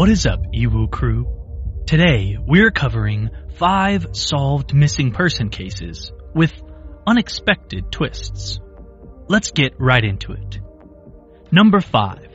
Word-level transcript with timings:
What 0.00 0.08
is 0.08 0.24
up, 0.24 0.40
Ewu 0.54 0.90
crew? 0.90 1.28
Today, 1.86 2.38
we're 2.40 2.70
covering 2.70 3.28
five 3.58 4.06
solved 4.16 4.72
missing 4.72 5.12
person 5.12 5.50
cases 5.50 6.10
with 6.34 6.54
unexpected 7.06 7.92
twists. 7.92 8.60
Let's 9.28 9.50
get 9.50 9.78
right 9.78 10.02
into 10.02 10.32
it. 10.32 10.58
Number 11.52 11.82
five, 11.82 12.30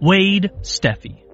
Wade 0.00 0.52
Steffey. 0.60 1.24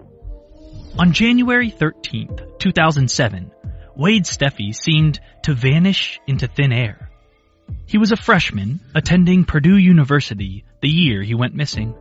On 0.99 1.13
January 1.13 1.71
13th, 1.71 2.59
2007, 2.59 3.53
Wade 3.95 4.25
Steffey 4.25 4.75
seemed 4.75 5.21
to 5.43 5.53
vanish 5.53 6.19
into 6.27 6.47
thin 6.47 6.73
air. 6.73 7.11
He 7.85 7.99
was 7.99 8.11
a 8.11 8.17
freshman 8.17 8.81
attending 8.95 9.45
Purdue 9.45 9.77
University 9.77 10.65
the 10.81 10.89
year 10.89 11.23
he 11.23 11.35
went 11.35 11.55
missing. 11.55 11.95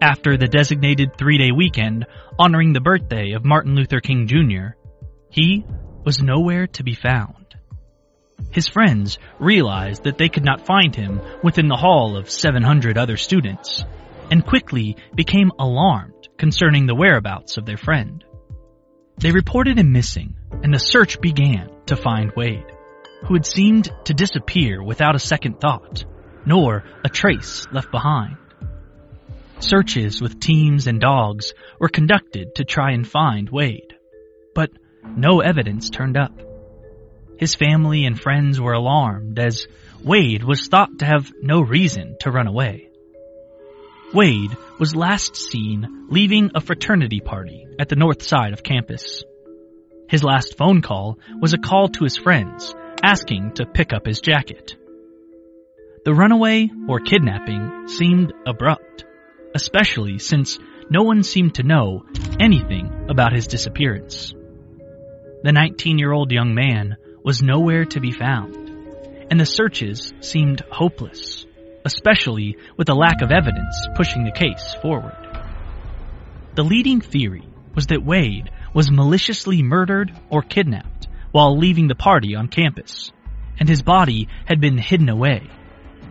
After 0.00 0.36
the 0.36 0.46
designated 0.46 1.16
three 1.16 1.38
day 1.38 1.52
weekend 1.52 2.06
honoring 2.38 2.72
the 2.72 2.80
birthday 2.80 3.32
of 3.32 3.46
Martin 3.46 3.74
Luther 3.74 4.00
King 4.00 4.26
Jr., 4.26 4.76
he 5.30 5.64
was 6.04 6.20
nowhere 6.20 6.66
to 6.68 6.84
be 6.84 6.94
found. 6.94 7.54
His 8.50 8.68
friends 8.68 9.18
realized 9.38 10.04
that 10.04 10.18
they 10.18 10.28
could 10.28 10.44
not 10.44 10.66
find 10.66 10.94
him 10.94 11.20
within 11.42 11.68
the 11.68 11.76
hall 11.76 12.16
of 12.16 12.30
700 12.30 12.98
other 12.98 13.16
students, 13.16 13.84
and 14.30 14.44
quickly 14.44 14.96
became 15.14 15.50
alarmed 15.58 16.28
concerning 16.36 16.86
the 16.86 16.94
whereabouts 16.94 17.56
of 17.56 17.64
their 17.64 17.78
friend. 17.78 18.22
They 19.16 19.30
reported 19.30 19.78
him 19.78 19.92
missing, 19.92 20.36
and 20.62 20.74
the 20.74 20.78
search 20.78 21.20
began 21.22 21.70
to 21.86 21.96
find 21.96 22.32
Wade, 22.36 22.66
who 23.24 23.34
had 23.34 23.46
seemed 23.46 23.90
to 24.04 24.12
disappear 24.12 24.82
without 24.82 25.14
a 25.14 25.18
second 25.18 25.58
thought, 25.58 26.04
nor 26.44 26.84
a 27.02 27.08
trace 27.08 27.66
left 27.72 27.90
behind. 27.90 28.36
Searches 29.58 30.20
with 30.20 30.38
teams 30.38 30.86
and 30.86 31.00
dogs 31.00 31.54
were 31.80 31.88
conducted 31.88 32.56
to 32.56 32.64
try 32.64 32.92
and 32.92 33.08
find 33.08 33.48
Wade, 33.48 33.94
but 34.54 34.70
no 35.16 35.40
evidence 35.40 35.88
turned 35.88 36.16
up. 36.16 36.32
His 37.38 37.54
family 37.54 38.04
and 38.04 38.20
friends 38.20 38.60
were 38.60 38.74
alarmed 38.74 39.38
as 39.38 39.66
Wade 40.04 40.44
was 40.44 40.68
thought 40.68 40.98
to 40.98 41.06
have 41.06 41.32
no 41.40 41.60
reason 41.60 42.16
to 42.20 42.30
run 42.30 42.46
away. 42.46 42.88
Wade 44.12 44.56
was 44.78 44.94
last 44.94 45.36
seen 45.36 46.06
leaving 46.10 46.50
a 46.54 46.60
fraternity 46.60 47.20
party 47.20 47.66
at 47.78 47.88
the 47.88 47.96
north 47.96 48.22
side 48.22 48.52
of 48.52 48.62
campus. 48.62 49.24
His 50.08 50.22
last 50.22 50.56
phone 50.56 50.82
call 50.82 51.18
was 51.40 51.54
a 51.54 51.58
call 51.58 51.88
to 51.88 52.04
his 52.04 52.16
friends 52.16 52.74
asking 53.02 53.52
to 53.54 53.66
pick 53.66 53.92
up 53.92 54.06
his 54.06 54.20
jacket. 54.20 54.76
The 56.04 56.14
runaway 56.14 56.70
or 56.88 57.00
kidnapping 57.00 57.88
seemed 57.88 58.32
abrupt 58.46 59.04
especially 59.54 60.18
since 60.18 60.58
no 60.90 61.02
one 61.02 61.22
seemed 61.22 61.54
to 61.56 61.62
know 61.62 62.04
anything 62.38 63.06
about 63.08 63.32
his 63.32 63.46
disappearance. 63.46 64.34
The 65.42 65.52
19 65.52 65.98
year 65.98 66.12
old 66.12 66.32
young 66.32 66.54
man 66.54 66.96
was 67.22 67.42
nowhere 67.42 67.84
to 67.86 68.00
be 68.00 68.12
found, 68.12 68.56
and 69.30 69.38
the 69.38 69.46
searches 69.46 70.12
seemed 70.20 70.62
hopeless, 70.70 71.46
especially 71.84 72.56
with 72.76 72.86
the 72.86 72.94
lack 72.94 73.22
of 73.22 73.32
evidence 73.32 73.74
pushing 73.96 74.24
the 74.24 74.32
case 74.32 74.74
forward. 74.82 75.16
The 76.54 76.64
leading 76.64 77.00
theory 77.00 77.46
was 77.74 77.88
that 77.88 78.04
Wade 78.04 78.50
was 78.72 78.90
maliciously 78.90 79.62
murdered 79.62 80.12
or 80.30 80.42
kidnapped 80.42 81.08
while 81.32 81.58
leaving 81.58 81.88
the 81.88 81.94
party 81.94 82.34
on 82.34 82.48
campus, 82.48 83.12
and 83.58 83.68
his 83.68 83.82
body 83.82 84.28
had 84.46 84.60
been 84.60 84.78
hidden 84.78 85.08
away. 85.08 85.50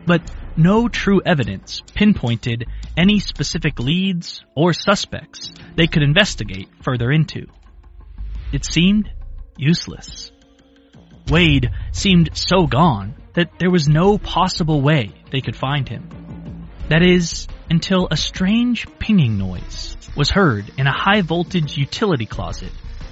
But 0.05 0.21
no 0.57 0.87
true 0.87 1.21
evidence 1.25 1.81
pinpointed 1.93 2.65
any 2.97 3.19
specific 3.19 3.79
leads 3.79 4.43
or 4.55 4.73
suspects 4.73 5.53
they 5.75 5.87
could 5.87 6.03
investigate 6.03 6.69
further 6.81 7.11
into. 7.11 7.47
It 8.51 8.65
seemed 8.65 9.09
useless. 9.57 10.31
Wade 11.29 11.71
seemed 11.91 12.29
so 12.37 12.67
gone 12.67 13.15
that 13.33 13.59
there 13.59 13.71
was 13.71 13.87
no 13.87 14.17
possible 14.17 14.81
way 14.81 15.11
they 15.31 15.41
could 15.41 15.55
find 15.55 15.89
him. 15.89 16.09
That 16.89 17.01
is, 17.01 17.47
until 17.69 18.07
a 18.11 18.17
strange 18.17 18.87
pinging 18.99 19.37
noise 19.37 19.97
was 20.15 20.29
heard 20.29 20.71
in 20.77 20.87
a 20.87 20.97
high 20.97 21.21
voltage 21.21 21.77
utility 21.77 22.25
closet 22.25 22.71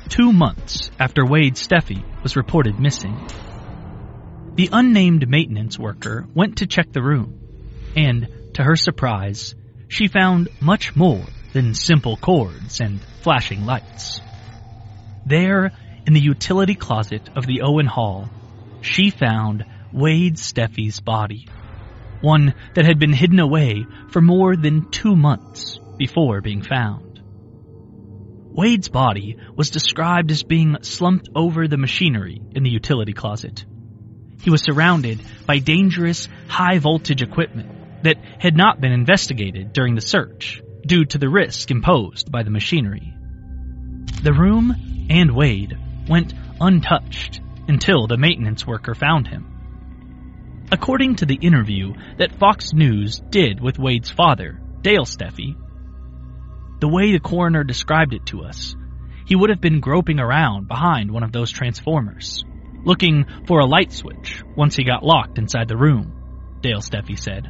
two 0.09 0.31
months 0.31 0.91
after 0.99 1.25
Wade 1.25 1.55
Steffey 1.55 2.03
was 2.21 2.35
reported 2.35 2.79
missing. 2.79 3.27
The 4.55 4.69
unnamed 4.71 5.27
maintenance 5.27 5.79
worker 5.79 6.27
went 6.35 6.57
to 6.57 6.67
check 6.67 6.91
the 6.91 7.01
room, 7.01 7.39
and, 7.95 8.27
to 8.53 8.63
her 8.63 8.75
surprise, 8.75 9.55
she 9.87 10.07
found 10.07 10.49
much 10.59 10.95
more 10.95 11.23
than 11.53 11.73
simple 11.73 12.17
cords 12.17 12.79
and 12.79 13.01
flashing 13.21 13.65
lights. 13.65 14.21
There, 15.25 15.71
in 16.05 16.13
the 16.13 16.21
utility 16.21 16.75
closet 16.75 17.29
of 17.35 17.47
the 17.47 17.61
Owen 17.63 17.87
Hall, 17.87 18.29
she 18.81 19.09
found 19.09 19.65
Wade 19.91 20.37
Steffey's 20.37 20.99
body, 20.99 21.47
one 22.21 22.53
that 22.75 22.85
had 22.85 22.99
been 22.99 23.13
hidden 23.13 23.39
away 23.39 23.87
for 24.09 24.21
more 24.21 24.55
than 24.55 24.91
two 24.91 25.15
months 25.15 25.79
before 25.97 26.41
being 26.41 26.61
found. 26.61 27.21
Wade's 28.51 28.89
body 28.89 29.37
was 29.55 29.71
described 29.71 30.29
as 30.29 30.43
being 30.43 30.77
slumped 30.81 31.29
over 31.35 31.67
the 31.67 31.77
machinery 31.77 32.39
in 32.51 32.61
the 32.61 32.69
utility 32.69 33.13
closet. 33.13 33.65
He 34.41 34.49
was 34.49 34.63
surrounded 34.63 35.21
by 35.45 35.59
dangerous 35.59 36.27
high 36.47 36.79
voltage 36.79 37.21
equipment 37.21 38.03
that 38.03 38.17
had 38.39 38.55
not 38.55 38.81
been 38.81 38.91
investigated 38.91 39.73
during 39.73 39.95
the 39.95 40.01
search 40.01 40.61
due 40.85 41.05
to 41.05 41.17
the 41.17 41.29
risk 41.29 41.71
imposed 41.71 42.31
by 42.31 42.43
the 42.43 42.49
machinery. 42.49 43.13
The 44.21 44.33
room 44.33 45.07
and 45.09 45.31
Wade 45.31 45.77
went 46.07 46.33
untouched 46.59 47.41
until 47.67 48.07
the 48.07 48.17
maintenance 48.17 48.67
worker 48.67 48.93
found 48.93 49.27
him. 49.27 50.67
According 50.71 51.17
to 51.17 51.25
the 51.25 51.39
interview 51.41 51.93
that 52.17 52.35
Fox 52.39 52.73
News 52.73 53.21
did 53.29 53.61
with 53.61 53.79
Wade's 53.79 54.09
father, 54.09 54.59
Dale 54.81 55.05
Steffey, 55.05 55.55
the 56.79 56.87
way 56.87 57.11
the 57.11 57.19
coroner 57.19 57.63
described 57.63 58.13
it 58.13 58.25
to 58.27 58.43
us, 58.43 58.75
he 59.25 59.35
would 59.35 59.49
have 59.49 59.61
been 59.61 59.79
groping 59.79 60.19
around 60.19 60.67
behind 60.67 61.11
one 61.11 61.23
of 61.23 61.31
those 61.31 61.51
transformers 61.51 62.43
looking 62.83 63.25
for 63.47 63.59
a 63.59 63.65
light 63.65 63.91
switch 63.91 64.43
once 64.55 64.75
he 64.75 64.83
got 64.83 65.03
locked 65.03 65.37
inside 65.37 65.67
the 65.67 65.77
room, 65.77 66.57
Dale 66.61 66.79
Steffey 66.79 67.17
said. 67.17 67.49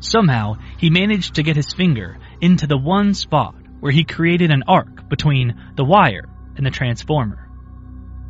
Somehow, 0.00 0.54
he 0.78 0.90
managed 0.90 1.34
to 1.34 1.42
get 1.42 1.56
his 1.56 1.72
finger 1.72 2.18
into 2.40 2.66
the 2.66 2.78
one 2.78 3.14
spot 3.14 3.54
where 3.80 3.92
he 3.92 4.04
created 4.04 4.50
an 4.50 4.64
arc 4.68 5.08
between 5.08 5.72
the 5.76 5.84
wire 5.84 6.28
and 6.56 6.66
the 6.66 6.70
transformer. 6.70 7.48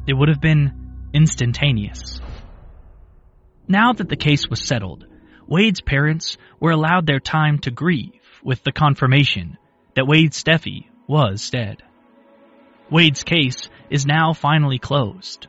It 0.06 0.14
would 0.14 0.28
have 0.28 0.40
been 0.40 1.08
instantaneous. 1.12 2.20
Now 3.68 3.92
that 3.92 4.08
the 4.08 4.16
case 4.16 4.48
was 4.48 4.64
settled, 4.64 5.06
Wade's 5.46 5.80
parents 5.80 6.36
were 6.60 6.70
allowed 6.70 7.06
their 7.06 7.20
time 7.20 7.58
to 7.60 7.70
grieve 7.70 8.20
with 8.44 8.62
the 8.62 8.72
confirmation 8.72 9.58
that 9.94 10.06
Wade 10.06 10.32
Steffey 10.32 10.88
was 11.08 11.50
dead. 11.50 11.82
Wade's 12.90 13.24
case 13.24 13.68
is 13.90 14.06
now 14.06 14.32
finally 14.32 14.78
closed 14.78 15.48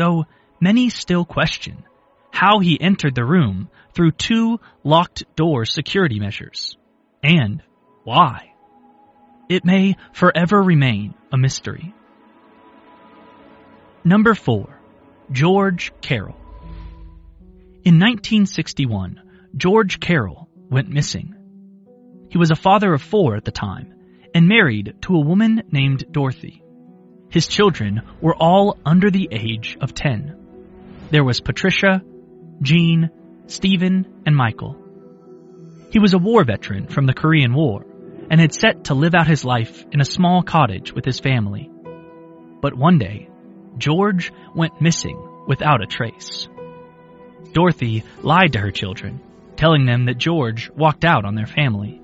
though 0.00 0.26
many 0.60 0.88
still 0.88 1.24
question 1.24 1.84
how 2.30 2.58
he 2.60 2.80
entered 2.80 3.14
the 3.14 3.24
room 3.24 3.68
through 3.92 4.12
two 4.12 4.58
locked 4.82 5.24
door 5.36 5.66
security 5.66 6.18
measures, 6.18 6.78
and 7.22 7.62
why. 8.04 8.52
It 9.50 9.64
may 9.64 9.96
forever 10.12 10.62
remain 10.62 11.14
a 11.32 11.36
mystery. 11.36 11.92
Number 14.02 14.34
4. 14.34 14.80
George 15.32 15.92
Carroll 16.00 16.40
In 17.84 17.98
1961, 17.98 19.20
George 19.54 20.00
Carroll 20.00 20.48
went 20.70 20.88
missing. 20.88 21.34
He 22.30 22.38
was 22.38 22.50
a 22.50 22.56
father 22.56 22.94
of 22.94 23.02
four 23.02 23.36
at 23.36 23.44
the 23.44 23.50
time 23.50 23.92
and 24.34 24.48
married 24.48 24.94
to 25.02 25.16
a 25.16 25.26
woman 25.26 25.64
named 25.70 26.04
Dorothy. 26.10 26.62
His 27.30 27.46
children 27.46 28.02
were 28.20 28.34
all 28.34 28.76
under 28.84 29.10
the 29.10 29.28
age 29.30 29.78
of 29.80 29.94
10. 29.94 30.36
There 31.10 31.24
was 31.24 31.40
Patricia, 31.40 32.02
Jean, 32.60 33.10
Stephen, 33.46 34.22
and 34.26 34.36
Michael. 34.36 34.76
He 35.92 36.00
was 36.00 36.12
a 36.12 36.18
war 36.18 36.44
veteran 36.44 36.88
from 36.88 37.06
the 37.06 37.14
Korean 37.14 37.54
War 37.54 37.86
and 38.30 38.40
had 38.40 38.52
set 38.52 38.84
to 38.84 38.94
live 38.94 39.14
out 39.14 39.28
his 39.28 39.44
life 39.44 39.84
in 39.92 40.00
a 40.00 40.04
small 40.04 40.42
cottage 40.42 40.92
with 40.92 41.04
his 41.04 41.20
family. 41.20 41.70
But 42.60 42.76
one 42.76 42.98
day, 42.98 43.28
George 43.78 44.32
went 44.54 44.80
missing 44.80 45.44
without 45.46 45.82
a 45.82 45.86
trace. 45.86 46.48
Dorothy 47.52 48.04
lied 48.22 48.52
to 48.52 48.60
her 48.60 48.70
children, 48.70 49.20
telling 49.56 49.86
them 49.86 50.06
that 50.06 50.18
George 50.18 50.70
walked 50.70 51.04
out 51.04 51.24
on 51.24 51.34
their 51.34 51.46
family. 51.46 52.00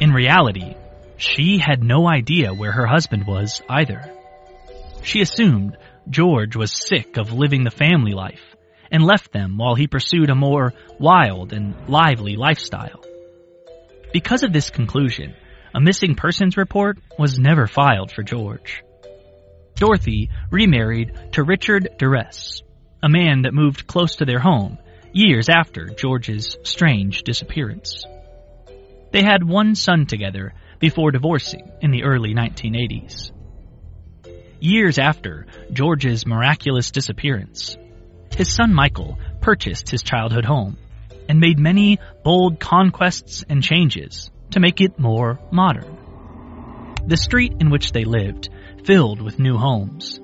In 0.00 0.12
reality, 0.12 0.74
she 1.16 1.58
had 1.58 1.82
no 1.82 2.08
idea 2.08 2.54
where 2.54 2.72
her 2.72 2.86
husband 2.86 3.26
was 3.26 3.62
either. 3.68 4.12
She 5.02 5.20
assumed 5.20 5.76
George 6.08 6.56
was 6.56 6.72
sick 6.72 7.16
of 7.16 7.32
living 7.32 7.64
the 7.64 7.70
family 7.70 8.12
life 8.12 8.54
and 8.90 9.04
left 9.04 9.32
them 9.32 9.56
while 9.56 9.74
he 9.74 9.86
pursued 9.86 10.30
a 10.30 10.34
more 10.34 10.72
wild 10.98 11.52
and 11.52 11.74
lively 11.88 12.36
lifestyle. 12.36 13.02
Because 14.12 14.42
of 14.42 14.52
this 14.52 14.70
conclusion, 14.70 15.34
a 15.74 15.80
missing 15.80 16.14
persons 16.16 16.56
report 16.56 16.98
was 17.18 17.38
never 17.38 17.66
filed 17.66 18.10
for 18.12 18.22
George. 18.22 18.82
Dorothy 19.76 20.30
remarried 20.50 21.32
to 21.32 21.44
Richard 21.44 21.88
Duress, 21.98 22.62
a 23.02 23.08
man 23.08 23.42
that 23.42 23.54
moved 23.54 23.86
close 23.86 24.16
to 24.16 24.24
their 24.24 24.40
home 24.40 24.78
years 25.12 25.48
after 25.48 25.86
George's 25.86 26.56
strange 26.64 27.22
disappearance. 27.22 28.04
They 29.12 29.22
had 29.22 29.48
one 29.48 29.74
son 29.74 30.06
together 30.06 30.54
before 30.78 31.10
divorcing 31.10 31.70
in 31.80 31.90
the 31.90 32.04
early 32.04 32.34
1980s. 32.34 33.32
Years 34.60 34.98
after 34.98 35.46
George's 35.72 36.26
miraculous 36.26 36.90
disappearance, 36.90 37.78
his 38.36 38.54
son 38.54 38.74
Michael 38.74 39.18
purchased 39.40 39.88
his 39.90 40.02
childhood 40.02 40.44
home 40.44 40.76
and 41.30 41.40
made 41.40 41.58
many 41.58 41.98
bold 42.22 42.60
conquests 42.60 43.42
and 43.48 43.62
changes 43.62 44.30
to 44.50 44.60
make 44.60 44.82
it 44.82 44.98
more 44.98 45.38
modern. 45.50 45.96
The 47.06 47.16
street 47.16 47.54
in 47.58 47.70
which 47.70 47.92
they 47.92 48.04
lived 48.04 48.50
filled 48.84 49.22
with 49.22 49.38
new 49.38 49.56
homes, 49.56 50.20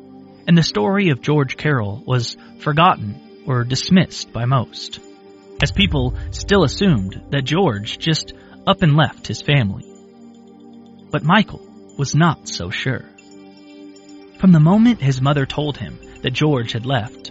and 0.47 0.57
the 0.57 0.63
story 0.63 1.09
of 1.09 1.23
George 1.23 1.57
Carroll 1.57 2.03
was 2.07 2.37
forgotten 2.61 3.45
or 3.47 3.65
dismissed 3.65 4.35
by 4.35 4.45
most, 4.45 5.01
as 5.63 5.73
people 5.73 6.15
still 6.31 6.63
assumed 6.63 7.23
that 7.31 7.45
George 7.45 7.99
just 7.99 8.35
up 8.67 8.83
and 8.83 8.97
left 8.97 9.27
his 9.27 9.41
family. 9.41 9.87
But 11.11 11.23
Michael 11.25 11.67
was 11.97 12.15
not 12.15 12.49
so 12.49 12.69
sure. 12.69 13.07
From 14.39 14.53
the 14.53 14.61
moment 14.61 15.01
his 15.01 15.23
mother 15.23 15.47
told 15.47 15.79
him 15.79 15.99
that 16.23 16.33
George 16.33 16.73
had 16.73 16.85
left, 16.85 17.31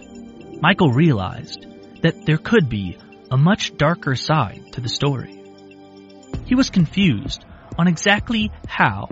Michael 0.60 0.90
realized 0.92 1.64
that 2.02 2.26
there 2.26 2.38
could 2.38 2.68
be 2.68 2.98
a 3.30 3.36
much 3.36 3.76
darker 3.76 4.16
side 4.16 4.72
to 4.72 4.80
the 4.80 4.88
story. 4.88 5.40
He 6.46 6.56
was 6.56 6.70
confused 6.70 7.44
on 7.78 7.86
exactly 7.86 8.50
how, 8.66 9.08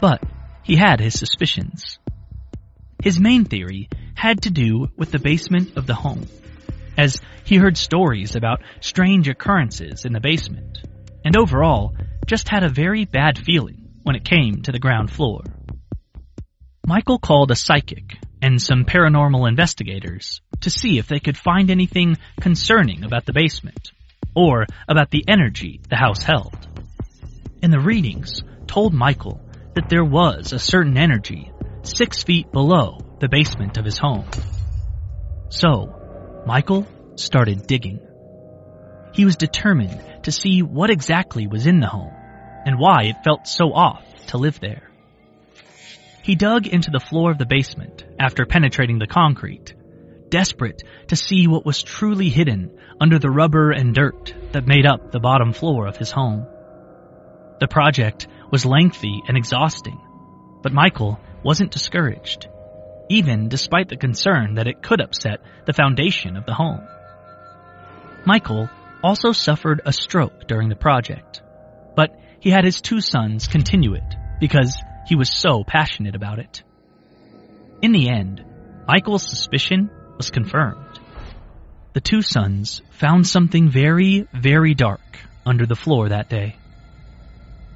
but 0.00 0.22
he 0.62 0.76
had 0.76 1.00
his 1.00 1.18
suspicions. 1.18 1.98
His 3.02 3.18
main 3.18 3.44
theory 3.44 3.88
had 4.14 4.42
to 4.42 4.50
do 4.50 4.88
with 4.96 5.10
the 5.10 5.18
basement 5.18 5.76
of 5.76 5.86
the 5.86 5.94
home, 5.94 6.26
as 6.96 7.20
he 7.44 7.56
heard 7.56 7.76
stories 7.76 8.36
about 8.36 8.62
strange 8.80 9.28
occurrences 9.28 10.04
in 10.04 10.12
the 10.12 10.20
basement, 10.20 10.78
and 11.24 11.36
overall 11.36 11.96
just 12.26 12.48
had 12.48 12.62
a 12.62 12.68
very 12.68 13.04
bad 13.04 13.38
feeling 13.38 13.88
when 14.04 14.16
it 14.16 14.24
came 14.24 14.62
to 14.62 14.72
the 14.72 14.78
ground 14.78 15.10
floor. 15.10 15.42
Michael 16.88 17.18
called 17.18 17.50
a 17.50 17.56
psychic 17.56 18.16
and 18.40 18.62
some 18.62 18.84
paranormal 18.84 19.48
investigators 19.48 20.40
to 20.60 20.70
see 20.70 20.98
if 20.98 21.08
they 21.08 21.18
could 21.18 21.36
find 21.36 21.68
anything 21.68 22.16
concerning 22.40 23.02
about 23.02 23.26
the 23.26 23.32
basement, 23.32 23.90
or 24.36 24.66
about 24.86 25.10
the 25.10 25.24
energy 25.26 25.80
the 25.90 25.96
house 25.96 26.22
held. 26.22 26.56
And 27.60 27.72
the 27.72 27.80
readings 27.80 28.44
told 28.68 28.94
Michael 28.94 29.40
that 29.74 29.88
there 29.88 30.04
was 30.04 30.52
a 30.52 30.60
certain 30.60 30.96
energy 30.96 31.50
six 31.82 32.22
feet 32.22 32.52
below 32.52 33.00
the 33.18 33.28
basement 33.28 33.78
of 33.78 33.84
his 33.84 33.98
home. 33.98 34.26
So, 35.48 36.44
Michael 36.46 36.86
started 37.16 37.66
digging. 37.66 37.98
He 39.12 39.24
was 39.24 39.34
determined 39.34 40.22
to 40.22 40.30
see 40.30 40.62
what 40.62 40.90
exactly 40.90 41.48
was 41.48 41.66
in 41.66 41.80
the 41.80 41.88
home 41.88 42.14
and 42.64 42.78
why 42.78 43.06
it 43.06 43.24
felt 43.24 43.48
so 43.48 43.72
off 43.72 44.04
to 44.28 44.38
live 44.38 44.60
there. 44.60 44.85
He 46.26 46.34
dug 46.34 46.66
into 46.66 46.90
the 46.90 46.98
floor 46.98 47.30
of 47.30 47.38
the 47.38 47.46
basement 47.46 48.04
after 48.18 48.46
penetrating 48.46 48.98
the 48.98 49.06
concrete, 49.06 49.76
desperate 50.28 50.82
to 51.06 51.14
see 51.14 51.46
what 51.46 51.64
was 51.64 51.84
truly 51.84 52.30
hidden 52.30 52.76
under 53.00 53.20
the 53.20 53.30
rubber 53.30 53.70
and 53.70 53.94
dirt 53.94 54.34
that 54.50 54.66
made 54.66 54.86
up 54.86 55.12
the 55.12 55.20
bottom 55.20 55.52
floor 55.52 55.86
of 55.86 55.96
his 55.96 56.10
home. 56.10 56.44
The 57.60 57.68
project 57.68 58.26
was 58.50 58.66
lengthy 58.66 59.22
and 59.28 59.36
exhausting, 59.36 60.00
but 60.64 60.72
Michael 60.72 61.20
wasn't 61.44 61.70
discouraged, 61.70 62.48
even 63.08 63.48
despite 63.48 63.88
the 63.88 63.96
concern 63.96 64.56
that 64.56 64.66
it 64.66 64.82
could 64.82 65.00
upset 65.00 65.38
the 65.64 65.74
foundation 65.74 66.36
of 66.36 66.44
the 66.44 66.54
home. 66.54 66.80
Michael 68.24 68.68
also 69.00 69.30
suffered 69.30 69.80
a 69.86 69.92
stroke 69.92 70.48
during 70.48 70.70
the 70.70 70.74
project, 70.74 71.40
but 71.94 72.18
he 72.40 72.50
had 72.50 72.64
his 72.64 72.80
two 72.80 73.00
sons 73.00 73.46
continue 73.46 73.94
it 73.94 74.16
because 74.40 74.76
he 75.06 75.16
was 75.16 75.32
so 75.32 75.64
passionate 75.64 76.14
about 76.14 76.38
it. 76.38 76.62
In 77.82 77.92
the 77.92 78.08
end, 78.08 78.44
Michael's 78.86 79.28
suspicion 79.28 79.90
was 80.16 80.30
confirmed. 80.30 80.98
The 81.92 82.00
two 82.00 82.22
sons 82.22 82.82
found 82.90 83.26
something 83.26 83.70
very, 83.70 84.26
very 84.32 84.74
dark 84.74 85.00
under 85.44 85.64
the 85.64 85.76
floor 85.76 86.08
that 86.08 86.28
day. 86.28 86.56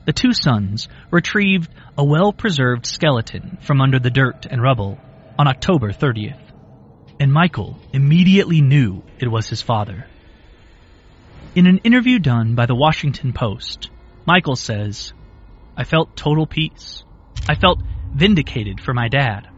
The 0.07 0.13
two 0.13 0.33
sons 0.33 0.89
retrieved 1.11 1.71
a 1.97 2.05
well-preserved 2.05 2.87
skeleton 2.87 3.59
from 3.61 3.81
under 3.81 3.99
the 3.99 4.11
dirt 4.11 4.47
and 4.51 4.61
rubble 4.61 4.99
on 5.39 5.47
October 5.47 5.93
30th, 5.93 6.41
and 7.21 7.33
Michael 7.33 7.79
immediately 7.93 8.61
knew 8.61 9.03
it 9.19 9.29
was 9.29 9.49
his 9.49 9.63
father. 9.63 10.07
In 11.55 11.67
an 11.67 11.79
interview 11.79 12.19
done 12.19 12.55
by 12.55 12.67
the 12.67 12.75
Washington 12.75 13.33
Post, 13.33 13.91
Michael 14.27 14.57
says, 14.57 15.13
I 15.77 15.85
felt 15.85 16.17
total 16.17 16.47
peace. 16.47 17.05
I 17.51 17.57
felt 17.57 17.83
vindicated 18.15 18.81
for 18.81 18.95
my 18.95 19.09
dad. 19.09 19.49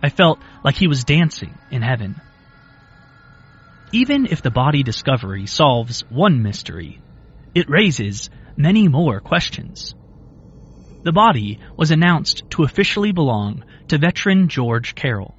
I 0.00 0.10
felt 0.10 0.38
like 0.62 0.76
he 0.76 0.86
was 0.86 1.02
dancing 1.02 1.52
in 1.72 1.82
heaven. 1.82 2.20
Even 3.90 4.26
if 4.26 4.42
the 4.42 4.52
body 4.52 4.84
discovery 4.84 5.46
solves 5.46 6.04
one 6.08 6.44
mystery, 6.44 7.00
it 7.52 7.68
raises 7.68 8.30
many 8.56 8.86
more 8.86 9.18
questions. 9.18 9.96
The 11.02 11.10
body 11.10 11.58
was 11.76 11.90
announced 11.90 12.48
to 12.50 12.62
officially 12.62 13.10
belong 13.10 13.64
to 13.88 13.98
veteran 13.98 14.46
George 14.46 14.94
Carroll, 14.94 15.34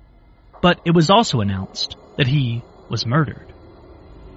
but 0.62 0.82
it 0.84 0.94
was 0.94 1.10
also 1.10 1.40
announced 1.40 1.96
that 2.18 2.28
he 2.28 2.64
was 2.90 3.06
murdered. 3.06 3.54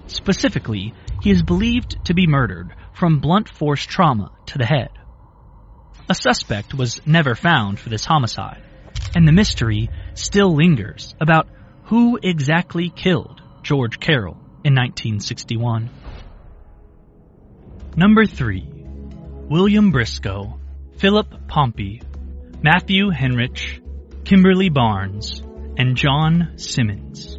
Specifically, 0.06 0.94
he 1.20 1.32
is 1.32 1.42
believed 1.42 1.96
to 2.04 2.14
be 2.14 2.28
murdered 2.28 2.72
from 2.92 3.18
blunt 3.18 3.48
force 3.48 3.84
trauma 3.84 4.30
to 4.46 4.58
the 4.58 4.66
head. 4.66 4.90
A 6.08 6.14
suspect 6.14 6.72
was 6.72 7.04
never 7.04 7.34
found 7.34 7.80
for 7.80 7.88
this 7.88 8.04
homicide, 8.04 8.62
and 9.16 9.26
the 9.26 9.32
mystery 9.32 9.90
still 10.14 10.54
lingers 10.54 11.14
about 11.20 11.48
who 11.84 12.18
exactly 12.22 12.90
killed 12.90 13.42
George 13.62 13.98
Carroll 13.98 14.36
in 14.62 14.74
1961. 14.74 15.90
Number 17.96 18.24
3. 18.24 18.68
William 19.48 19.90
Briscoe, 19.90 20.60
Philip 20.98 21.48
Pompey, 21.48 22.02
Matthew 22.62 23.10
Henrich, 23.10 23.82
Kimberly 24.24 24.68
Barnes, 24.68 25.42
and 25.76 25.96
John 25.96 26.52
Simmons. 26.56 27.38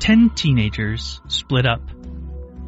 Ten 0.00 0.30
teenagers 0.30 1.20
split 1.28 1.66
up. 1.66 1.82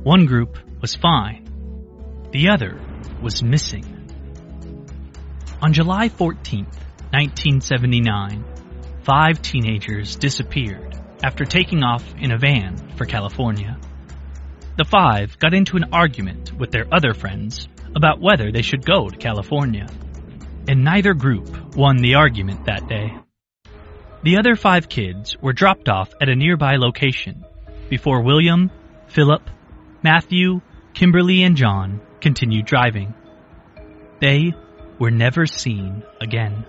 One 0.02 0.26
group 0.26 0.56
was 0.80 0.94
fine. 0.94 2.28
The 2.32 2.50
other 2.50 2.80
was 3.20 3.42
missing. 3.42 3.95
On 5.62 5.72
July 5.72 6.10
14, 6.10 6.64
1979, 6.64 8.44
five 9.04 9.40
teenagers 9.40 10.16
disappeared 10.16 11.00
after 11.24 11.46
taking 11.46 11.82
off 11.82 12.04
in 12.18 12.30
a 12.30 12.38
van 12.38 12.76
for 12.96 13.06
California. 13.06 13.78
The 14.76 14.84
five 14.84 15.38
got 15.38 15.54
into 15.54 15.78
an 15.78 15.86
argument 15.92 16.52
with 16.52 16.70
their 16.70 16.86
other 16.92 17.14
friends 17.14 17.68
about 17.94 18.20
whether 18.20 18.52
they 18.52 18.60
should 18.60 18.84
go 18.84 19.08
to 19.08 19.16
California, 19.16 19.86
and 20.68 20.84
neither 20.84 21.14
group 21.14 21.74
won 21.74 21.96
the 21.96 22.16
argument 22.16 22.66
that 22.66 22.86
day. 22.86 23.16
The 24.24 24.36
other 24.36 24.56
five 24.56 24.90
kids 24.90 25.38
were 25.40 25.54
dropped 25.54 25.88
off 25.88 26.12
at 26.20 26.28
a 26.28 26.36
nearby 26.36 26.76
location 26.76 27.46
before 27.88 28.20
William, 28.20 28.70
Philip, 29.08 29.48
Matthew, 30.02 30.60
Kimberly, 30.92 31.44
and 31.44 31.56
John 31.56 32.02
continued 32.20 32.66
driving. 32.66 33.14
They 34.20 34.52
were 34.98 35.10
never 35.10 35.46
seen 35.46 36.02
again. 36.20 36.64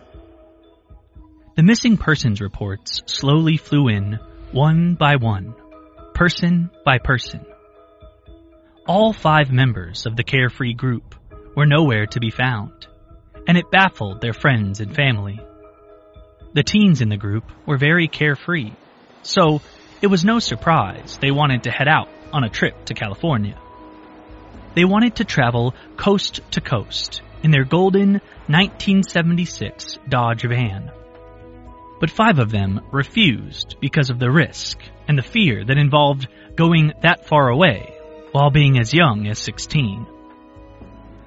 The 1.56 1.64
missing 1.64 1.98
persons 1.98 2.42
reports 2.42 3.02
slowly 3.06 3.58
flew 3.58 3.88
in, 3.88 4.20
one 4.52 4.96
by 4.96 5.16
one, 5.16 5.56
person 6.14 6.70
by 6.86 7.00
person. 7.00 7.46
All 8.86 9.12
five 9.12 9.52
members 9.52 10.06
of 10.06 10.16
the 10.16 10.24
carefree 10.24 10.74
group 10.74 11.16
were 11.56 11.66
nowhere 11.66 12.06
to 12.08 12.20
be 12.20 12.30
found, 12.30 12.88
and 13.48 13.58
it 13.58 13.72
baffled 13.72 14.22
their 14.22 14.34
friends 14.34 14.82
and 14.82 14.96
family. 14.96 15.40
The 16.54 16.64
teens 16.64 17.02
in 17.02 17.10
the 17.10 17.18
group 17.18 17.46
were 17.66 17.78
very 17.78 18.08
carefree, 18.08 18.72
so 19.24 19.62
it 20.02 20.08
was 20.08 20.24
no 20.24 20.40
surprise 20.40 21.18
they 21.18 21.32
wanted 21.32 21.64
to 21.64 21.72
head 21.72 21.88
out 21.88 22.10
on 22.32 22.44
a 22.44 22.50
trip 22.50 22.86
to 22.86 22.94
California. 22.94 23.60
They 24.76 24.86
wanted 24.86 25.16
to 25.16 25.26
travel 25.26 25.74
coast 25.98 26.42
to 26.52 26.62
coast 26.62 27.22
in 27.44 27.52
their 27.52 27.66
golden 27.66 28.14
1976 28.48 30.00
Dodge 30.10 30.44
van. 30.44 30.92
But 32.00 32.12
five 32.12 32.40
of 32.40 32.52
them 32.52 32.82
refused 32.92 33.78
because 33.82 34.10
of 34.10 34.20
the 34.20 34.32
risk 34.32 34.80
and 35.08 35.18
the 35.18 35.24
fear 35.24 35.66
that 35.66 35.78
involved 35.78 36.28
going 36.56 36.94
that 37.02 37.28
far 37.28 37.50
away 37.50 37.94
while 38.32 38.52
being 38.52 38.78
as 38.80 38.94
young 38.94 39.28
as 39.28 39.40
16. 39.40 40.06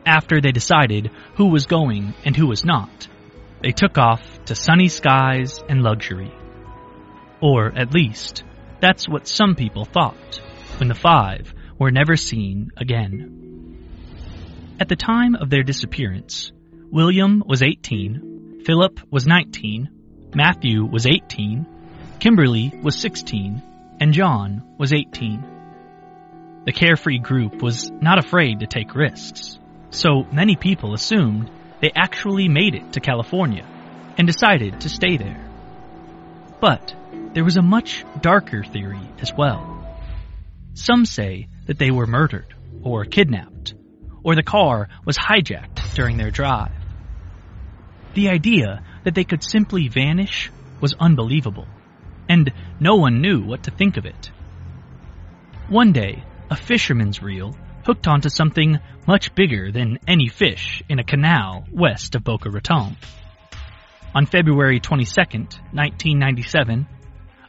after 0.07 0.41
they 0.41 0.53
decided 0.53 1.11
who 1.37 1.47
was 1.47 1.67
going 1.67 2.15
and 2.25 2.37
who 2.37 2.47
was 2.47 2.65
not, 2.65 3.09
they 3.63 3.71
took 3.71 3.99
off 3.99 4.23
to 4.47 4.55
sunny 4.55 4.89
skies 4.89 5.61
and 5.69 5.83
luxury. 5.83 6.33
Or, 7.41 7.73
at 7.77 7.93
least, 7.95 8.45
that's 8.81 9.09
what 9.09 9.29
some 9.29 9.55
people 9.55 9.85
thought 9.85 10.41
when 10.79 10.89
the 10.89 10.95
five 10.95 11.53
were 11.79 11.91
never 11.91 12.17
seen 12.17 12.71
again. 12.77 13.50
At 14.81 14.89
the 14.89 14.97
time 14.97 15.35
of 15.35 15.51
their 15.51 15.63
disappearance, 15.63 16.53
William 16.91 17.43
was 17.47 17.63
18, 17.63 18.63
Philip 18.65 18.99
was 19.11 19.27
19, 19.27 19.91
Matthew 20.35 20.87
was 20.87 21.07
18, 21.07 21.67
Kimberly 22.19 22.73
was 22.83 22.99
16, 22.99 23.63
and 24.01 24.15
John 24.15 24.63
was 24.79 24.95
18. 24.95 25.45
The 26.65 26.73
carefree 26.73 27.19
group 27.19 27.61
was 27.61 27.91
not 27.91 28.19
afraid 28.19 28.61
to 28.61 28.67
take 28.67 28.95
risks, 28.95 29.59
so 29.91 30.27
many 30.33 30.57
people 30.57 30.95
assumed 30.95 31.51
they 31.83 31.93
actually 31.95 32.49
made 32.49 32.75
it 32.75 32.95
to 32.95 33.01
California 33.01 33.67
and 34.17 34.27
decided 34.27 34.81
to 34.81 34.89
stay 34.89 35.19
there. 35.19 35.47
But 36.59 36.95
there 37.35 37.45
was 37.45 37.59
a 37.59 37.63
much 37.63 38.07
darker 38.23 38.65
theory 38.65 39.07
as 39.21 39.31
well. 39.31 39.87
Some 40.73 41.05
say 41.05 41.49
that 41.67 41.79
they 41.79 41.91
were 41.91 42.07
murdered 42.07 42.55
or 42.83 43.05
kidnapped, 43.05 43.50
or 44.23 44.35
the 44.35 44.43
car 44.43 44.89
was 45.05 45.17
hijacked 45.17 45.95
during 45.95 46.17
their 46.17 46.31
drive. 46.31 46.73
The 48.15 48.29
idea 48.29 48.83
that 49.05 49.15
they 49.15 49.25
could 49.25 49.43
simply 49.43 49.89
vanish 49.89 50.51
was 50.81 50.95
unbelievable, 50.99 51.67
and 52.29 52.53
no 52.81 52.97
one 52.97 53.21
knew 53.21 53.43
what 53.43 53.65
to 53.65 53.71
think 53.71 53.97
of 53.97 54.07
it. 54.07 54.31
One 55.69 55.93
day, 55.93 56.25
a 56.51 56.57
fisherman's 56.57 57.23
reel 57.23 57.57
hooked 57.85 58.09
onto 58.09 58.29
something 58.29 58.79
much 59.07 59.35
bigger 59.35 59.71
than 59.73 59.99
any 60.07 60.29
fish 60.29 60.83
in 60.89 60.99
a 60.99 61.05
canal 61.05 61.65
west 61.73 62.15
of 62.15 62.25
Boca 62.25 62.51
Raton. 62.51 62.97
On 64.15 64.27
February 64.27 64.81
22, 64.81 65.21
1997, 65.73 66.87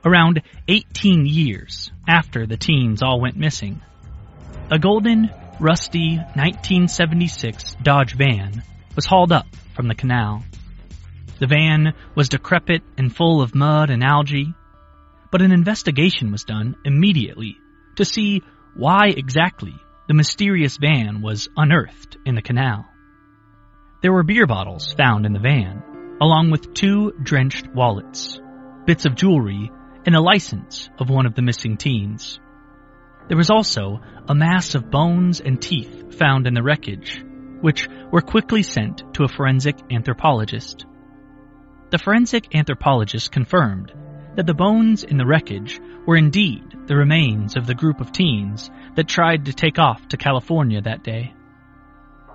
around 0.06 0.42
18 0.68 1.26
years 1.26 1.92
after 2.08 2.46
the 2.46 2.58
teens 2.58 3.02
all 3.02 3.20
went 3.20 3.36
missing, 3.36 3.82
a 4.70 4.80
golden, 4.80 5.30
rusty 5.62 6.16
1976 6.16 7.76
Dodge 7.84 8.16
van 8.16 8.64
was 8.96 9.06
hauled 9.06 9.32
up 9.32 9.46
from 9.76 9.88
the 9.88 9.94
canal. 9.94 10.44
The 11.40 11.46
van 11.46 11.94
was 12.16 12.30
decrepit 12.30 12.82
and 12.98 13.16
full 13.16 13.44
of 13.44 13.54
mud 13.54 13.92
and 13.92 14.04
algae, 14.04 14.56
but 15.32 15.44
an 15.44 15.52
investigation 15.52 16.32
was 16.32 16.46
done 16.46 16.76
immediately 16.84 17.58
to 17.98 18.06
see 18.06 18.42
why 18.76 19.10
exactly 19.10 19.76
the 20.08 20.16
mysterious 20.16 20.78
van 20.78 21.22
was 21.22 21.48
unearthed 21.56 22.18
in 22.26 22.34
the 22.34 22.42
canal. 22.42 22.88
There 24.02 24.12
were 24.12 24.24
beer 24.24 24.48
bottles 24.48 24.92
found 24.94 25.28
in 25.28 25.34
the 25.34 25.40
van, 25.40 25.84
along 26.20 26.50
with 26.50 26.74
two 26.74 27.12
drenched 27.22 27.68
wallets, 27.68 28.42
bits 28.88 29.06
of 29.06 29.14
jewelry, 29.14 29.72
and 30.08 30.16
a 30.16 30.22
license 30.22 30.90
of 30.98 31.12
one 31.12 31.28
of 31.28 31.36
the 31.36 31.44
missing 31.44 31.78
teens. 31.78 32.40
There 33.32 33.38
was 33.38 33.50
also 33.50 34.02
a 34.28 34.36
mass 34.36 34.76
of 34.76 34.92
bones 34.92 35.40
and 35.40 35.62
teeth 35.62 36.18
found 36.18 36.48
in 36.48 36.54
the 36.54 36.62
wreckage, 36.62 37.24
which 37.62 37.88
were 38.12 38.20
quickly 38.20 38.62
sent 38.62 39.04
to 39.14 39.24
a 39.24 39.30
forensic 39.30 39.78
anthropologist. 39.90 40.86
The 41.92 41.98
forensic 41.98 42.54
anthropologist 42.54 43.32
confirmed 43.32 43.94
that 44.36 44.46
the 44.48 44.54
bones 44.54 45.06
in 45.06 45.16
the 45.16 45.26
wreckage 45.26 45.80
were 46.06 46.18
indeed 46.18 46.76
the 46.88 46.98
remains 46.98 47.56
of 47.56 47.68
the 47.68 47.74
group 47.74 48.02
of 48.02 48.12
teens 48.12 48.70
that 48.96 49.08
tried 49.08 49.46
to 49.46 49.54
take 49.54 49.80
off 49.80 50.06
to 50.10 50.18
California 50.18 50.82
that 50.82 51.02
day. 51.02 51.34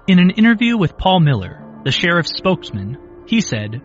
In 0.07 0.19
an 0.19 0.31
interview 0.31 0.79
with 0.79 0.97
Paul 0.97 1.21
Miller, 1.21 1.63
the 1.85 1.93
sheriff's 1.93 2.33
spokesman, 2.39 2.97
he 3.27 3.43
said, 3.43 3.83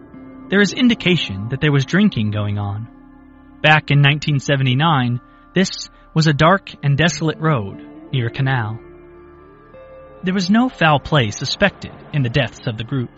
There 0.47 0.61
is 0.61 0.71
indication 0.71 1.49
that 1.49 1.59
there 1.59 1.73
was 1.73 1.83
drinking 1.83 2.31
going 2.31 2.57
on. 2.57 2.87
Back 3.61 3.91
in 3.91 3.99
1979, 3.99 5.19
this 5.53 5.89
was 6.13 6.27
a 6.27 6.33
dark 6.33 6.71
and 6.83 6.97
desolate 6.97 7.39
road 7.39 8.11
near 8.11 8.27
a 8.27 8.31
canal. 8.31 8.79
There 10.23 10.33
was 10.33 10.49
no 10.49 10.69
foul 10.69 10.99
play 10.99 11.31
suspected 11.31 11.93
in 12.13 12.21
the 12.21 12.29
deaths 12.29 12.67
of 12.67 12.77
the 12.77 12.83
group, 12.83 13.11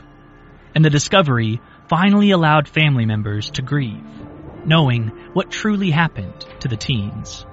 and 0.75 0.83
the 0.83 0.89
discovery 0.89 1.61
finally 1.89 2.31
allowed 2.31 2.67
family 2.67 3.05
members 3.05 3.49
to 3.51 3.61
grieve 3.61 4.05
knowing 4.65 5.11
what 5.33 5.51
truly 5.51 5.91
happened 5.91 6.45
to 6.59 6.67
the 6.67 6.77
teens. 6.77 7.45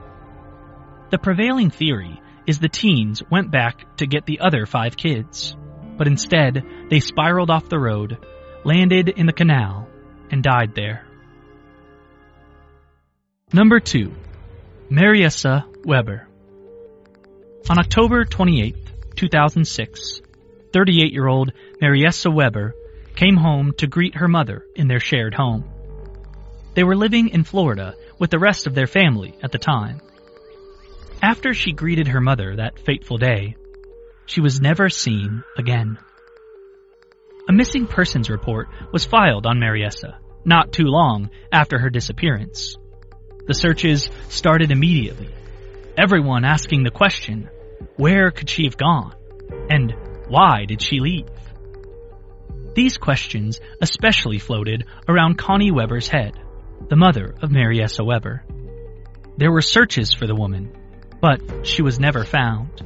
The 1.10 1.18
prevailing 1.18 1.70
theory 1.70 2.20
is 2.46 2.58
the 2.58 2.68
teens 2.68 3.22
went 3.30 3.50
back 3.50 3.96
to 3.96 4.06
get 4.06 4.26
the 4.26 4.40
other 4.40 4.66
five 4.66 4.96
kids, 4.96 5.56
but 5.96 6.06
instead 6.06 6.64
they 6.88 7.00
spiraled 7.00 7.50
off 7.50 7.68
the 7.68 7.78
road, 7.78 8.18
landed 8.64 9.08
in 9.08 9.26
the 9.26 9.32
canal, 9.32 9.88
and 10.30 10.42
died 10.42 10.74
there. 10.74 11.04
Number 13.52 13.80
2. 13.80 14.12
Mariessa 14.90 15.64
Weber. 15.84 16.26
On 17.68 17.78
October 17.78 18.24
28, 18.24 18.74
2006, 19.14 20.20
38 20.72 21.12
year 21.12 21.28
old 21.28 21.52
Mariessa 21.80 22.34
Weber 22.34 22.74
came 23.14 23.36
home 23.36 23.72
to 23.78 23.86
greet 23.86 24.16
her 24.16 24.26
mother 24.26 24.64
in 24.74 24.88
their 24.88 24.98
shared 24.98 25.32
home. 25.32 25.64
They 26.74 26.82
were 26.82 26.96
living 26.96 27.28
in 27.28 27.44
Florida 27.44 27.94
with 28.18 28.30
the 28.30 28.40
rest 28.40 28.66
of 28.66 28.74
their 28.74 28.88
family 28.88 29.36
at 29.44 29.52
the 29.52 29.58
time. 29.58 30.00
After 31.22 31.54
she 31.54 31.70
greeted 31.70 32.08
her 32.08 32.20
mother 32.20 32.56
that 32.56 32.80
fateful 32.80 33.18
day, 33.18 33.54
she 34.26 34.40
was 34.40 34.60
never 34.60 34.88
seen 34.88 35.44
again. 35.56 35.98
A 37.48 37.52
missing 37.52 37.86
persons 37.86 38.28
report 38.28 38.68
was 38.92 39.04
filed 39.04 39.46
on 39.46 39.60
Mariessa 39.60 40.16
not 40.44 40.72
too 40.72 40.86
long 40.86 41.30
after 41.52 41.78
her 41.78 41.90
disappearance. 41.90 42.76
The 43.46 43.54
searches 43.54 44.10
started 44.28 44.70
immediately, 44.70 45.34
everyone 45.96 46.44
asking 46.44 46.82
the 46.82 46.90
question, 46.90 47.48
where 47.96 48.30
could 48.30 48.48
she 48.48 48.64
have 48.64 48.76
gone? 48.76 49.14
And 49.68 49.94
why 50.28 50.64
did 50.66 50.80
she 50.80 51.00
leave? 51.00 51.28
These 52.74 52.98
questions 52.98 53.60
especially 53.80 54.38
floated 54.38 54.84
around 55.08 55.38
Connie 55.38 55.72
Weber's 55.72 56.08
head 56.08 56.38
the 56.88 56.96
mother 56.96 57.34
of 57.42 57.50
Mariessa 57.50 58.04
Weber. 58.04 58.42
There 59.36 59.52
were 59.52 59.60
searches 59.60 60.12
for 60.12 60.26
the 60.26 60.34
woman, 60.34 60.72
but 61.20 61.66
she 61.66 61.82
was 61.82 62.00
never 62.00 62.24
found. 62.24 62.82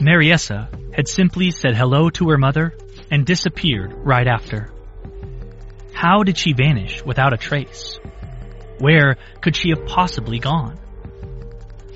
Mariessa 0.00 0.94
had 0.94 1.06
simply 1.06 1.50
said 1.50 1.76
hello 1.76 2.10
to 2.10 2.30
her 2.30 2.38
mother 2.38 2.74
and 3.10 3.26
disappeared 3.26 3.92
right 3.94 4.26
after. 4.26 4.70
How 5.92 6.22
did 6.22 6.38
she 6.38 6.52
vanish 6.52 7.04
without 7.04 7.32
a 7.32 7.36
trace? 7.36 7.98
Where 8.78 9.16
could 9.40 9.56
she 9.56 9.70
have 9.70 9.86
possibly 9.86 10.38
gone? 10.38 10.78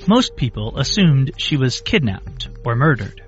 Most 0.06 0.36
people 0.36 0.78
assumed 0.78 1.32
she 1.36 1.56
was 1.56 1.80
kidnapped 1.80 2.48
or 2.64 2.76
murdered. 2.76 3.20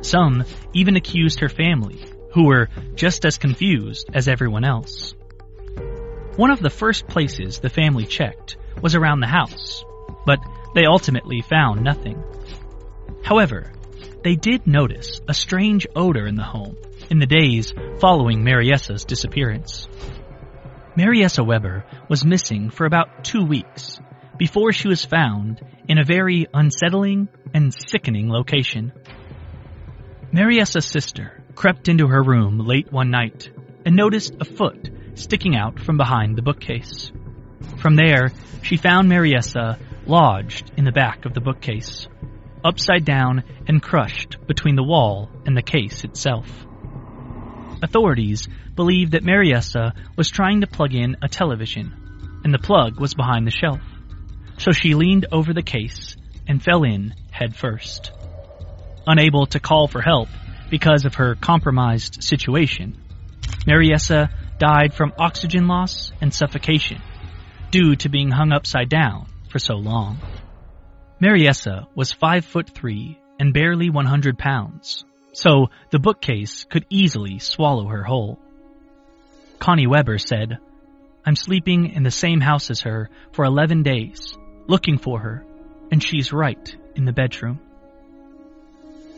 Some 0.00 0.44
even 0.72 0.96
accused 0.96 1.40
her 1.40 1.48
family, 1.48 2.04
who 2.32 2.44
were 2.44 2.68
just 2.94 3.24
as 3.24 3.38
confused 3.38 4.08
as 4.14 4.28
everyone 4.28 4.64
else. 4.64 5.14
One 6.36 6.50
of 6.50 6.60
the 6.60 6.70
first 6.70 7.08
places 7.08 7.58
the 7.58 7.68
family 7.68 8.06
checked 8.06 8.56
was 8.80 8.94
around 8.94 9.20
the 9.20 9.26
house, 9.26 9.84
but 10.24 10.38
they 10.74 10.86
ultimately 10.86 11.42
found 11.42 11.82
nothing. 11.82 12.22
However, 13.24 13.72
they 14.22 14.36
did 14.36 14.66
notice 14.66 15.20
a 15.28 15.34
strange 15.34 15.86
odor 15.96 16.26
in 16.26 16.36
the 16.36 16.44
home 16.44 16.76
in 17.10 17.18
the 17.18 17.26
days 17.26 17.72
following 17.98 18.44
Mariessa's 18.44 19.04
disappearance. 19.04 19.88
Mariessa 20.98 21.46
Weber 21.46 21.84
was 22.08 22.24
missing 22.24 22.70
for 22.70 22.84
about 22.84 23.22
two 23.22 23.44
weeks 23.44 24.00
before 24.36 24.72
she 24.72 24.88
was 24.88 25.04
found 25.04 25.60
in 25.86 25.96
a 25.96 26.04
very 26.04 26.48
unsettling 26.52 27.28
and 27.54 27.72
sickening 27.72 28.28
location. 28.28 28.90
Mariessa's 30.32 30.86
sister 30.86 31.40
crept 31.54 31.86
into 31.86 32.08
her 32.08 32.20
room 32.20 32.58
late 32.58 32.90
one 32.90 33.12
night 33.12 33.48
and 33.86 33.94
noticed 33.94 34.34
a 34.40 34.44
foot 34.44 34.90
sticking 35.14 35.54
out 35.54 35.78
from 35.78 35.98
behind 35.98 36.34
the 36.34 36.42
bookcase. 36.42 37.12
From 37.76 37.94
there, 37.94 38.32
she 38.62 38.76
found 38.76 39.08
Mariessa 39.08 39.78
lodged 40.04 40.72
in 40.76 40.84
the 40.84 40.90
back 40.90 41.26
of 41.26 41.32
the 41.32 41.40
bookcase, 41.40 42.08
upside 42.64 43.04
down 43.04 43.44
and 43.68 43.80
crushed 43.80 44.36
between 44.48 44.74
the 44.74 44.82
wall 44.82 45.30
and 45.46 45.56
the 45.56 45.62
case 45.62 46.02
itself. 46.02 46.66
Authorities 47.82 48.48
believe 48.74 49.12
that 49.12 49.24
Mariessa 49.24 49.92
was 50.16 50.30
trying 50.30 50.62
to 50.62 50.66
plug 50.66 50.94
in 50.94 51.16
a 51.22 51.28
television, 51.28 52.40
and 52.44 52.52
the 52.52 52.58
plug 52.58 53.00
was 53.00 53.14
behind 53.14 53.46
the 53.46 53.50
shelf. 53.50 53.80
So 54.58 54.72
she 54.72 54.94
leaned 54.94 55.26
over 55.30 55.52
the 55.52 55.62
case 55.62 56.16
and 56.46 56.62
fell 56.62 56.82
in 56.82 57.14
head 57.30 57.54
first. 57.54 58.12
Unable 59.06 59.46
to 59.46 59.60
call 59.60 59.86
for 59.86 60.00
help 60.00 60.28
because 60.70 61.04
of 61.04 61.14
her 61.14 61.34
compromised 61.34 62.22
situation, 62.22 62.96
Mariessa 63.66 64.30
died 64.58 64.94
from 64.94 65.12
oxygen 65.18 65.68
loss 65.68 66.12
and 66.20 66.34
suffocation 66.34 67.00
due 67.70 67.96
to 67.96 68.08
being 68.08 68.30
hung 68.30 68.52
upside 68.52 68.88
down 68.88 69.26
for 69.50 69.58
so 69.58 69.74
long. 69.74 70.18
Mariessa 71.22 71.86
was 71.94 72.12
5 72.12 72.44
foot 72.44 72.70
3 72.70 73.18
and 73.38 73.54
barely 73.54 73.90
100 73.90 74.38
pounds, 74.38 75.04
so 75.38 75.70
the 75.90 76.00
bookcase 76.00 76.64
could 76.64 76.84
easily 76.90 77.38
swallow 77.38 77.86
her 77.86 78.02
whole. 78.02 78.40
Connie 79.60 79.86
Weber 79.86 80.18
said, 80.18 80.58
I'm 81.24 81.36
sleeping 81.36 81.92
in 81.92 82.02
the 82.02 82.10
same 82.10 82.40
house 82.40 82.70
as 82.70 82.80
her 82.80 83.08
for 83.30 83.44
11 83.44 83.84
days, 83.84 84.36
looking 84.66 84.98
for 84.98 85.20
her, 85.20 85.44
and 85.92 86.02
she's 86.02 86.32
right 86.32 86.76
in 86.96 87.04
the 87.04 87.12
bedroom. 87.12 87.60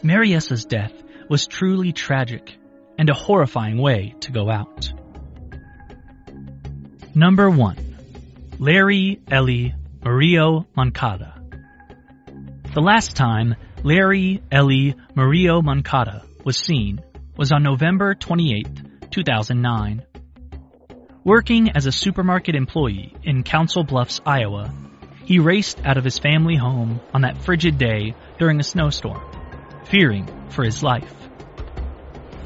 Mariessa's 0.03 0.67
death 0.67 0.93
was 1.31 1.47
truly 1.47 1.93
tragic 1.93 2.55
and 2.99 3.09
a 3.09 3.15
horrifying 3.15 3.79
way 3.79 4.15
to 4.21 4.31
go 4.31 4.51
out. 4.51 4.93
Number 7.15 7.49
1. 7.49 7.97
Larry 8.59 9.21
Ely 9.33 9.71
Murillo 10.05 10.67
Moncada. 10.77 11.41
The 12.75 12.83
last 12.83 13.17
time 13.17 13.57
Larry 13.83 14.43
Ely 14.53 14.93
Murillo 15.15 15.63
Moncada 15.63 16.23
was 16.45 16.59
seen 16.59 17.01
was 17.39 17.51
on 17.51 17.63
November 17.63 18.15
28, 18.15 19.11
2009. 19.11 20.03
Working 21.25 21.71
as 21.75 21.87
a 21.87 21.93
supermarket 21.93 22.55
employee 22.55 23.15
in 23.23 23.43
Council 23.43 23.83
Bluffs, 23.83 24.21
Iowa, 24.27 24.75
he 25.25 25.39
raced 25.39 25.81
out 25.83 25.97
of 25.97 26.05
his 26.05 26.19
family 26.19 26.57
home 26.57 27.01
on 27.15 27.23
that 27.23 27.43
frigid 27.43 27.79
day 27.79 28.15
during 28.39 28.61
a 28.61 28.65
snowstorm, 28.65 29.23
fearing 29.87 30.29
for 30.51 30.63
his 30.63 30.83
life. 30.83 31.15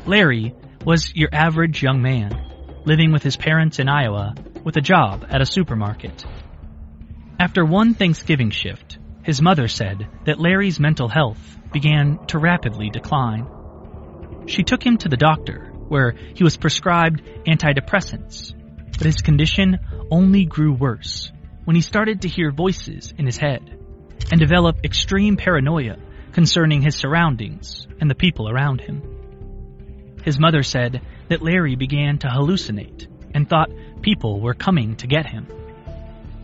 Larry 0.07 0.55
was 0.85 1.17
your 1.17 1.31
average 1.33 1.83
young 1.83 2.01
man, 2.01 2.31
living 2.85 3.11
with 3.11 3.25
his 3.25 3.37
parents 3.37 3.81
in 3.81 3.89
Iowa 3.89 4.37
with 4.63 4.77
a 4.77 4.81
job 4.81 5.27
at 5.29 5.43
a 5.43 5.47
supermarket. 5.47 6.25
After 7.41 7.65
one 7.65 7.95
Thanksgiving 7.95 8.51
shift, 8.51 8.99
his 9.25 9.41
mother 9.41 9.69
said 9.69 10.07
that 10.27 10.39
Larry's 10.39 10.79
mental 10.79 11.09
health 11.09 11.59
began 11.73 12.25
to 12.27 12.39
rapidly 12.39 12.91
decline. 12.91 13.47
She 14.47 14.63
took 14.63 14.85
him 14.85 14.99
to 14.99 15.09
the 15.09 15.17
doctor, 15.17 15.73
where 15.89 16.15
he 16.35 16.45
was 16.45 16.57
prescribed 16.59 17.23
antidepressants, 17.47 18.55
but 18.93 19.07
his 19.07 19.17
condition 19.17 19.79
only 20.11 20.45
grew 20.45 20.75
worse 20.75 21.33
when 21.65 21.75
he 21.75 21.83
started 21.83 22.23
to 22.23 22.29
hear 22.29 22.53
voices 22.53 23.13
in 23.17 23.25
his 23.25 23.39
head 23.39 23.79
and 24.31 24.39
develop 24.39 24.85
extreme 24.85 25.37
paranoia 25.37 25.97
concerning 26.33 26.83
his 26.83 26.97
surroundings 26.97 27.87
and 28.01 28.11
the 28.11 28.15
people 28.15 28.49
around 28.51 28.81
him. 28.81 29.03
His 30.25 30.39
mother 30.39 30.63
said 30.63 31.01
that 31.29 31.43
Larry 31.43 31.77
began 31.77 32.19
to 32.19 32.29
hallucinate 32.29 33.09
and 33.35 33.49
thought 33.49 33.71
people 34.03 34.41
were 34.41 34.55
coming 34.55 34.97
to 34.97 35.07
get 35.07 35.27
him. 35.27 35.47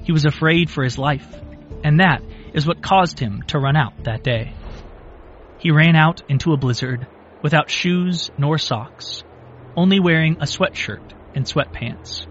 He 0.04 0.12
was 0.12 0.25
afraid 0.25 0.70
for 0.70 0.82
his 0.82 0.99
life, 0.99 1.28
and 1.84 2.00
that 2.00 2.22
is 2.54 2.66
what 2.66 2.82
caused 2.82 3.18
him 3.18 3.42
to 3.49 3.58
run 3.58 3.76
out 3.76 4.04
that 4.04 4.22
day. 4.22 4.52
He 5.58 5.70
ran 5.70 5.96
out 5.96 6.22
into 6.28 6.52
a 6.52 6.56
blizzard 6.56 7.06
without 7.42 7.70
shoes 7.70 8.30
nor 8.38 8.58
socks, 8.58 9.22
only 9.76 10.00
wearing 10.00 10.37
a 10.40 10.44
sweatshirt 10.44 11.12
and 11.34 11.44
sweatpants. 11.44 12.26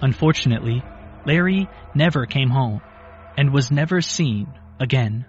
Unfortunately, 0.00 0.82
Larry 1.24 1.68
never 1.94 2.26
came 2.26 2.50
home 2.50 2.80
and 3.36 3.52
was 3.52 3.70
never 3.70 4.00
seen 4.00 4.46
again. 4.78 5.26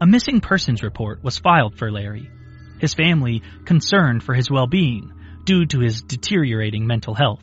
A 0.00 0.06
missing 0.06 0.40
persons 0.40 0.82
report 0.82 1.24
was 1.24 1.38
filed 1.38 1.76
for 1.76 1.90
Larry, 1.90 2.30
his 2.78 2.94
family 2.94 3.42
concerned 3.64 4.22
for 4.22 4.34
his 4.34 4.50
well-being 4.50 5.12
due 5.44 5.66
to 5.66 5.80
his 5.80 6.02
deteriorating 6.02 6.86
mental 6.86 7.14
health. 7.14 7.42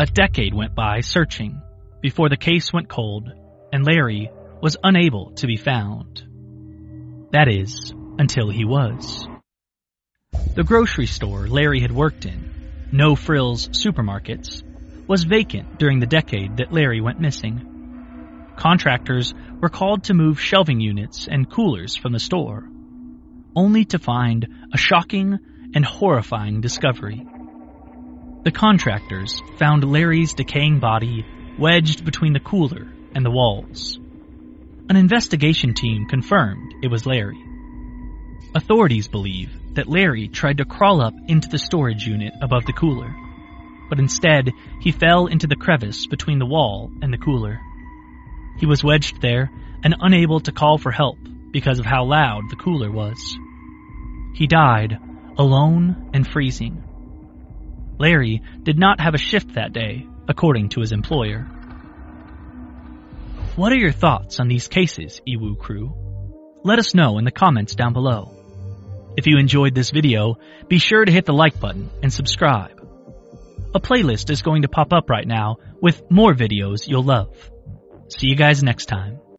A 0.00 0.06
decade 0.06 0.54
went 0.54 0.74
by 0.74 1.00
searching 1.00 1.60
before 2.02 2.28
the 2.28 2.36
case 2.36 2.72
went 2.72 2.88
cold 2.88 3.30
and 3.72 3.86
Larry 3.86 4.30
was 4.60 4.76
unable 4.82 5.32
to 5.36 5.46
be 5.46 5.56
found. 5.56 6.22
That 7.32 7.48
is, 7.48 7.94
until 8.18 8.50
he 8.50 8.64
was. 8.64 9.26
The 10.54 10.64
grocery 10.64 11.06
store 11.06 11.48
Larry 11.48 11.80
had 11.80 11.92
worked 11.92 12.26
in, 12.26 12.88
No 12.92 13.16
Frills 13.16 13.68
Supermarkets, 13.68 14.62
was 15.08 15.24
vacant 15.24 15.78
during 15.78 15.98
the 15.98 16.06
decade 16.06 16.58
that 16.58 16.72
Larry 16.72 17.00
went 17.00 17.20
missing. 17.20 18.52
Contractors 18.56 19.32
were 19.60 19.70
called 19.70 20.04
to 20.04 20.14
move 20.14 20.40
shelving 20.40 20.80
units 20.80 21.26
and 21.26 21.50
coolers 21.50 21.96
from 21.96 22.12
the 22.12 22.20
store, 22.20 22.68
only 23.56 23.86
to 23.86 23.98
find 23.98 24.46
a 24.72 24.76
shocking 24.76 25.38
and 25.74 25.84
horrifying 25.84 26.60
discovery. 26.60 27.26
The 28.44 28.52
contractors 28.52 29.40
found 29.58 29.84
Larry's 29.84 30.34
decaying 30.34 30.80
body 30.80 31.24
wedged 31.62 32.04
between 32.04 32.32
the 32.32 32.40
cooler 32.40 32.88
and 33.14 33.24
the 33.24 33.30
walls. 33.30 33.96
An 34.88 34.96
investigation 34.96 35.74
team 35.74 36.06
confirmed 36.06 36.74
it 36.82 36.88
was 36.88 37.06
Larry. 37.06 37.40
Authorities 38.52 39.06
believe 39.06 39.48
that 39.74 39.88
Larry 39.88 40.26
tried 40.26 40.58
to 40.58 40.64
crawl 40.64 41.00
up 41.00 41.14
into 41.28 41.48
the 41.48 41.60
storage 41.60 42.04
unit 42.04 42.32
above 42.42 42.66
the 42.66 42.72
cooler, 42.72 43.14
but 43.88 44.00
instead 44.00 44.50
he 44.80 44.90
fell 44.90 45.28
into 45.28 45.46
the 45.46 45.54
crevice 45.54 46.08
between 46.08 46.40
the 46.40 46.46
wall 46.46 46.90
and 47.00 47.12
the 47.12 47.18
cooler. 47.18 47.60
He 48.58 48.66
was 48.66 48.82
wedged 48.82 49.22
there 49.22 49.48
and 49.84 49.94
unable 50.00 50.40
to 50.40 50.50
call 50.50 50.78
for 50.78 50.90
help 50.90 51.18
because 51.52 51.78
of 51.78 51.86
how 51.86 52.04
loud 52.04 52.50
the 52.50 52.56
cooler 52.56 52.90
was. 52.90 53.38
He 54.34 54.48
died 54.48 54.98
alone 55.38 56.10
and 56.12 56.26
freezing. 56.26 56.82
Larry 58.00 58.42
did 58.64 58.80
not 58.80 59.00
have 59.00 59.14
a 59.14 59.18
shift 59.18 59.54
that 59.54 59.72
day, 59.72 60.08
according 60.32 60.70
to 60.70 60.80
his 60.80 60.90
employer. 60.90 61.42
What 63.54 63.70
are 63.70 63.76
your 63.76 63.92
thoughts 63.92 64.40
on 64.40 64.48
these 64.48 64.66
cases, 64.66 65.20
Ewu 65.28 65.58
crew? 65.58 65.94
Let 66.64 66.78
us 66.78 66.94
know 66.94 67.18
in 67.18 67.24
the 67.24 67.30
comments 67.30 67.74
down 67.74 67.92
below. 67.92 68.32
If 69.16 69.26
you 69.26 69.36
enjoyed 69.38 69.74
this 69.74 69.90
video, 69.90 70.38
be 70.68 70.78
sure 70.78 71.04
to 71.04 71.12
hit 71.12 71.26
the 71.26 71.34
like 71.34 71.60
button 71.60 71.90
and 72.02 72.10
subscribe. 72.10 72.80
A 73.74 73.80
playlist 73.80 74.30
is 74.30 74.42
going 74.42 74.62
to 74.62 74.68
pop 74.68 74.92
up 74.92 75.10
right 75.10 75.26
now 75.26 75.58
with 75.80 76.10
more 76.10 76.32
videos 76.34 76.88
you'll 76.88 77.04
love. 77.04 77.36
See 78.08 78.28
you 78.28 78.36
guys 78.36 78.62
next 78.62 78.86
time. 78.86 79.22